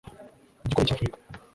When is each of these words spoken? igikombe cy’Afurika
igikombe 0.65 0.87
cy’Afurika 0.87 1.17